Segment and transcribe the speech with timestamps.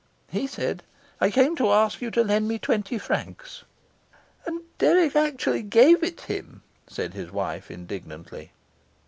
[0.31, 0.81] He said:
[1.19, 3.65] 'I came to ask you to lend me twenty francs.'"
[4.47, 8.51] "And Dirk actually gave it him," said his wife indignantly.